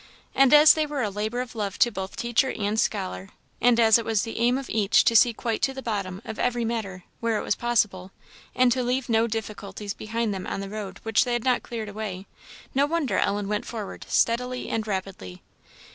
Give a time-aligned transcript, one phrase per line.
[0.33, 3.29] And as they were a labour of love to both teacher and scholar,
[3.61, 6.39] and as it was the aim of each to see quite to the bottom of
[6.39, 8.09] every matter, where it was possible,
[8.55, 11.87] and to leave no difficulties behind them on the road which they had not cleared
[11.87, 12.25] away,
[12.73, 15.43] no wonder Ellen went forward steadily and rapidly.